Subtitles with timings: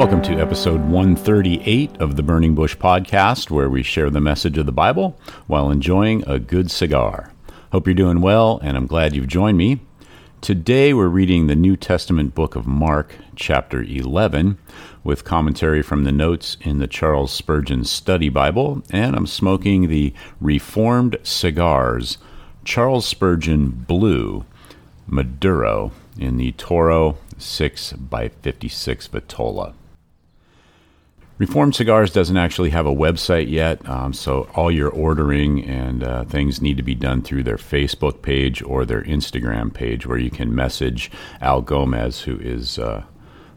[0.00, 4.64] Welcome to episode 138 of the Burning Bush podcast, where we share the message of
[4.64, 7.34] the Bible while enjoying a good cigar.
[7.70, 9.80] Hope you're doing well, and I'm glad you've joined me.
[10.40, 14.56] Today we're reading the New Testament book of Mark, chapter 11,
[15.04, 20.14] with commentary from the notes in the Charles Spurgeon Study Bible, and I'm smoking the
[20.40, 22.16] Reformed Cigars
[22.64, 24.46] Charles Spurgeon Blue
[25.06, 29.74] Maduro in the Toro 6 by 56 Vitola.
[31.40, 36.22] Reformed Cigars doesn't actually have a website yet, um, so all your ordering and uh,
[36.24, 40.30] things need to be done through their Facebook page or their Instagram page, where you
[40.30, 43.04] can message Al Gomez, who is uh,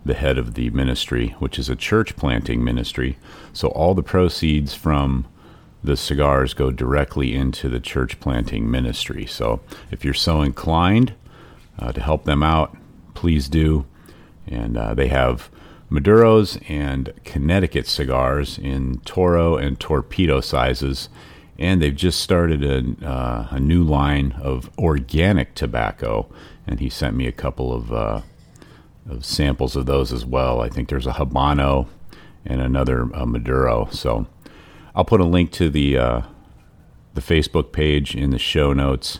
[0.06, 3.18] the head of the ministry, which is a church planting ministry.
[3.52, 5.26] So all the proceeds from
[5.84, 9.26] the cigars go directly into the church planting ministry.
[9.26, 9.60] So
[9.92, 11.16] if you're so inclined
[11.78, 12.78] uh, to help them out,
[13.14, 13.86] please do.
[14.48, 15.50] And uh, they have
[15.94, 21.08] Maduros and Connecticut cigars in Toro and Torpedo sizes.
[21.60, 26.28] And they've just started a, uh, a new line of organic tobacco.
[26.66, 28.22] And he sent me a couple of, uh,
[29.08, 30.62] of samples of those as well.
[30.62, 31.88] I think there's a Habano
[32.44, 33.88] and another uh, Maduro.
[33.92, 34.26] So
[34.96, 36.22] I'll put a link to the, uh,
[37.14, 39.20] the Facebook page in the show notes.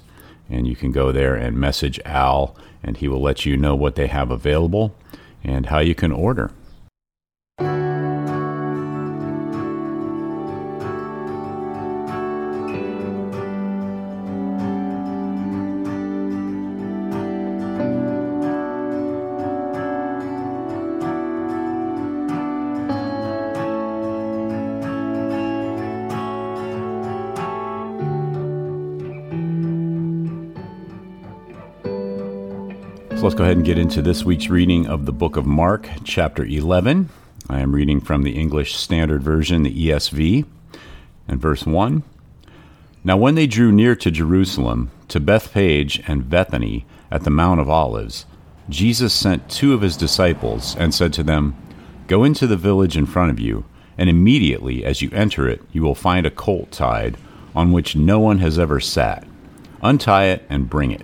[0.50, 3.94] And you can go there and message Al, and he will let you know what
[3.94, 4.96] they have available
[5.44, 6.50] and how you can order.
[33.24, 36.44] Let's go ahead and get into this week's reading of the book of Mark, chapter
[36.44, 37.08] 11.
[37.50, 40.46] I am reading from the English Standard Version, the ESV,
[41.30, 42.04] and verse 1.
[43.06, 47.70] Now, when they drew near to Jerusalem, to Bethphage and Bethany at the Mount of
[47.70, 48.26] Olives,
[48.68, 51.56] Jesus sent two of his disciples and said to them,
[52.08, 53.64] Go into the village in front of you,
[53.98, 57.16] and immediately as you enter it, you will find a colt tied,
[57.56, 59.26] on which no one has ever sat.
[59.82, 61.04] Untie it and bring it.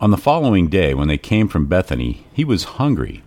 [0.00, 3.22] On the following day, when they came from Bethany, he was hungry.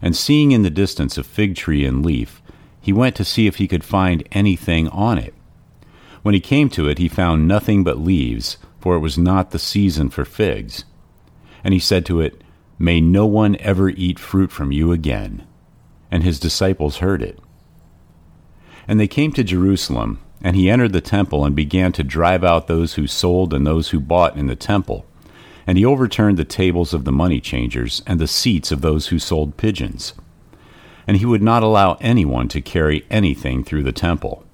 [0.00, 2.40] And seeing in the distance a fig tree in leaf,
[2.80, 5.34] he went to see if he could find anything on it.
[6.22, 9.58] When he came to it, he found nothing but leaves, for it was not the
[9.58, 10.86] season for figs.
[11.62, 12.42] And he said to it,
[12.78, 15.46] May no one ever eat fruit from you again.
[16.10, 17.38] And his disciples heard it.
[18.86, 22.66] And they came to Jerusalem, and he entered the temple and began to drive out
[22.66, 25.04] those who sold and those who bought in the temple.
[25.68, 29.18] And he overturned the tables of the money changers and the seats of those who
[29.18, 30.14] sold pigeons.
[31.06, 34.46] And he would not allow anyone to carry anything through the temple.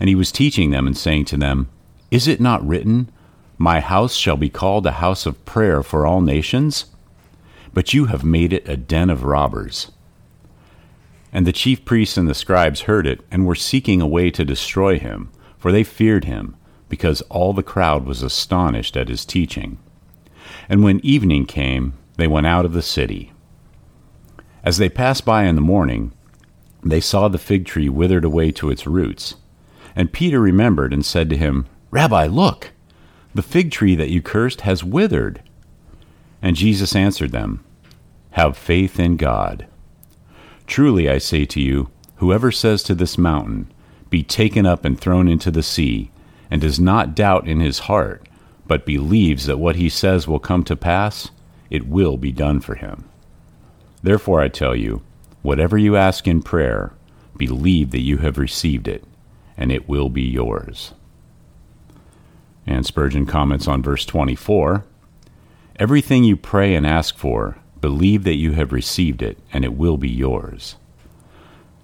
[0.00, 1.68] And he was teaching them and saying to them,
[2.10, 3.12] Is it not written,
[3.58, 6.86] My house shall be called a house of prayer for all nations?
[7.72, 9.92] But you have made it a den of robbers.
[11.32, 14.44] And the chief priests and the scribes heard it, and were seeking a way to
[14.44, 16.56] destroy him, for they feared him,
[16.88, 19.78] because all the crowd was astonished at his teaching.
[20.68, 23.32] And when evening came, they went out of the city.
[24.62, 26.12] As they passed by in the morning,
[26.82, 29.36] they saw the fig tree withered away to its roots.
[29.96, 32.72] And Peter remembered and said to him, Rabbi, look,
[33.34, 35.42] the fig tree that you cursed has withered.
[36.40, 37.64] And Jesus answered them,
[38.32, 39.66] Have faith in God.
[40.66, 43.72] Truly I say to you, whoever says to this mountain,
[44.10, 46.10] Be taken up and thrown into the sea,
[46.50, 48.23] and does not doubt in his heart,
[48.66, 51.30] but believes that what he says will come to pass,
[51.70, 53.04] it will be done for him.
[54.02, 55.02] Therefore I tell you,
[55.42, 56.92] whatever you ask in prayer,
[57.36, 59.04] believe that you have received it,
[59.56, 60.92] and it will be yours.
[62.66, 64.84] And Spurgeon comments on verse 24
[65.76, 69.98] Everything you pray and ask for, Believe that you have received it, and it will
[69.98, 70.76] be yours.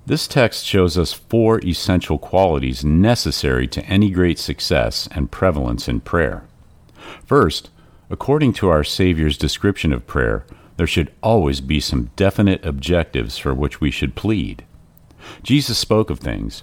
[0.07, 6.01] This text shows us four essential qualities necessary to any great success and prevalence in
[6.01, 6.45] prayer.
[7.25, 7.71] First,
[8.09, 10.45] according to our Savior's description of prayer,
[10.77, 14.65] there should always be some definite objectives for which we should plead.
[15.43, 16.63] Jesus spoke of things.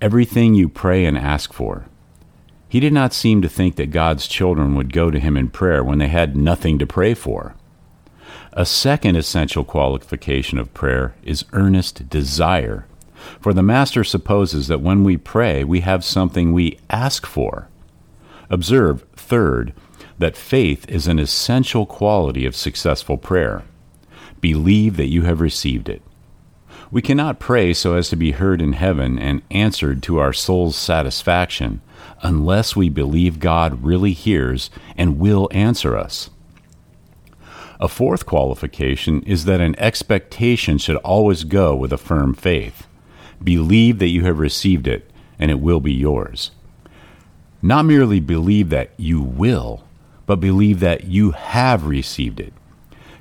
[0.00, 1.86] Everything you pray and ask for.
[2.68, 5.84] He did not seem to think that God's children would go to him in prayer
[5.84, 7.54] when they had nothing to pray for.
[8.54, 12.86] A second essential qualification of prayer is earnest desire.
[13.40, 17.68] For the Master supposes that when we pray, we have something we ask for.
[18.50, 19.72] Observe, third,
[20.18, 23.62] that faith is an essential quality of successful prayer.
[24.40, 26.02] Believe that you have received it.
[26.90, 30.76] We cannot pray so as to be heard in heaven and answered to our soul's
[30.76, 31.80] satisfaction
[32.22, 36.28] unless we believe God really hears and will answer us.
[37.80, 42.86] A fourth qualification is that an expectation should always go with a firm faith.
[43.42, 46.52] Believe that you have received it, and it will be yours.
[47.62, 49.84] Not merely believe that you will,
[50.26, 52.52] but believe that you have received it.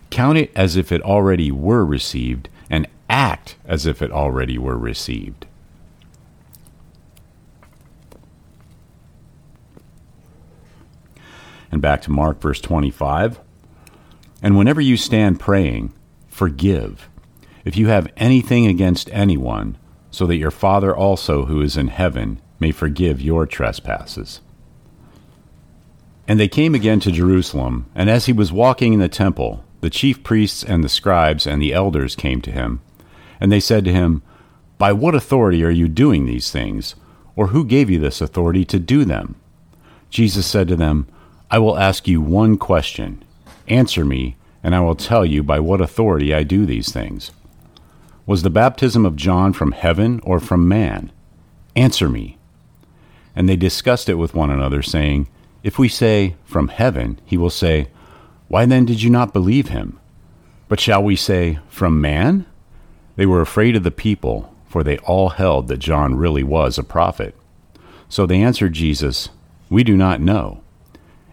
[0.09, 4.77] Count it as if it already were received, and act as if it already were
[4.77, 5.45] received.
[11.71, 13.39] And back to Mark, verse 25.
[14.41, 15.93] And whenever you stand praying,
[16.27, 17.07] forgive,
[17.63, 19.77] if you have anything against anyone,
[20.09, 24.39] so that your Father also who is in heaven may forgive your trespasses.
[26.27, 29.89] And they came again to Jerusalem, and as he was walking in the temple, the
[29.89, 32.81] chief priests and the scribes and the elders came to him.
[33.39, 34.21] And they said to him,
[34.77, 36.95] By what authority are you doing these things?
[37.35, 39.35] Or who gave you this authority to do them?
[40.09, 41.07] Jesus said to them,
[41.49, 43.23] I will ask you one question.
[43.67, 47.31] Answer me, and I will tell you by what authority I do these things.
[48.27, 51.11] Was the baptism of John from heaven or from man?
[51.75, 52.37] Answer me.
[53.35, 55.27] And they discussed it with one another, saying,
[55.63, 57.87] If we say, From heaven, he will say,
[58.47, 59.99] Why then did you not believe him?
[60.67, 62.45] But shall we say, From man?
[63.15, 66.83] They were afraid of the people, for they all held that John really was a
[66.83, 67.35] prophet.
[68.09, 69.29] So they answered Jesus,
[69.69, 70.61] We do not know.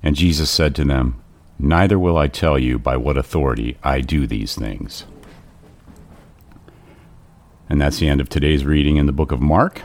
[0.03, 1.21] And Jesus said to them,
[1.59, 5.05] Neither will I tell you by what authority I do these things.
[7.69, 9.83] And that's the end of today's reading in the book of Mark.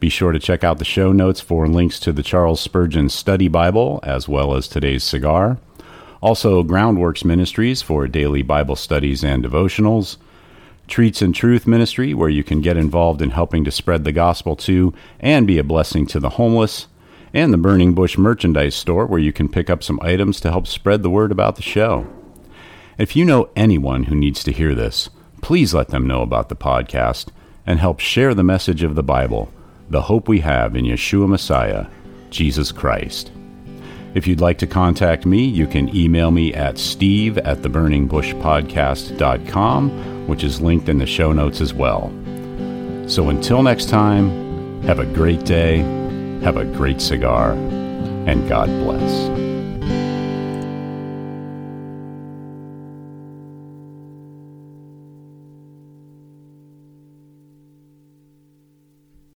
[0.00, 3.48] Be sure to check out the show notes for links to the Charles Spurgeon Study
[3.48, 5.58] Bible as well as today's cigar.
[6.20, 10.16] Also, Groundworks Ministries for daily Bible studies and devotionals.
[10.86, 14.54] Treats and Truth Ministry, where you can get involved in helping to spread the gospel
[14.56, 16.88] to and be a blessing to the homeless
[17.32, 20.66] and the Burning Bush merchandise store, where you can pick up some items to help
[20.66, 22.06] spread the word about the show.
[22.96, 25.10] If you know anyone who needs to hear this,
[25.42, 27.28] please let them know about the podcast
[27.66, 29.52] and help share the message of the Bible,
[29.90, 31.86] the hope we have in Yeshua Messiah,
[32.30, 33.30] Jesus Christ.
[34.14, 40.44] If you'd like to contact me, you can email me at steve at theburningbushpodcast.com, which
[40.44, 42.12] is linked in the show notes as well.
[43.06, 45.82] So until next time, have a great day
[46.44, 49.43] have a great cigar, and God bless.